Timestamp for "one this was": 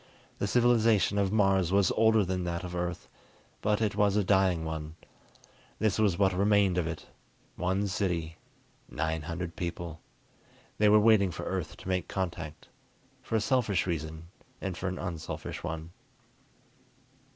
4.65-6.17